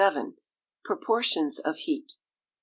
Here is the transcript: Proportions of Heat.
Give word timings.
Proportions 0.83 1.59
of 1.59 1.75
Heat. 1.85 2.13